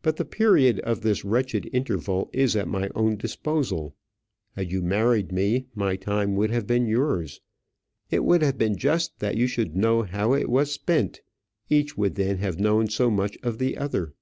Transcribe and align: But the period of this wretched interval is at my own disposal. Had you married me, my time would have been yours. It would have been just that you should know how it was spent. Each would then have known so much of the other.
But 0.00 0.16
the 0.16 0.24
period 0.24 0.80
of 0.80 1.02
this 1.02 1.22
wretched 1.22 1.68
interval 1.70 2.30
is 2.32 2.56
at 2.56 2.66
my 2.66 2.88
own 2.94 3.18
disposal. 3.18 3.94
Had 4.56 4.72
you 4.72 4.80
married 4.80 5.32
me, 5.32 5.66
my 5.74 5.96
time 5.96 6.34
would 6.36 6.48
have 6.48 6.66
been 6.66 6.86
yours. 6.86 7.42
It 8.10 8.24
would 8.24 8.40
have 8.40 8.56
been 8.56 8.78
just 8.78 9.18
that 9.18 9.36
you 9.36 9.46
should 9.46 9.76
know 9.76 10.00
how 10.02 10.32
it 10.32 10.48
was 10.48 10.72
spent. 10.72 11.20
Each 11.68 11.94
would 11.94 12.14
then 12.14 12.38
have 12.38 12.58
known 12.58 12.88
so 12.88 13.10
much 13.10 13.36
of 13.42 13.58
the 13.58 13.76
other. 13.76 14.14